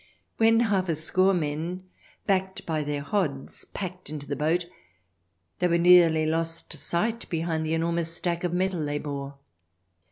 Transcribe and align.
When 0.37 0.61
half 0.61 0.89
a 0.89 0.95
score 0.95 1.35
men, 1.35 1.87
backed 2.25 2.65
by 2.65 2.81
their 2.83 3.03
hods, 3.03 3.65
packed 3.65 4.09
into 4.09 4.25
the 4.25 4.35
boat, 4.35 4.65
they 5.59 5.67
were 5.67 5.77
nearly 5.77 6.25
lost 6.25 6.71
to 6.71 6.77
sight 6.79 7.29
behind 7.29 7.67
the 7.67 7.75
enormous 7.75 8.11
stack 8.11 8.43
of 8.43 8.51
metal 8.51 8.83
they 8.83 8.97
bore. 8.97 9.37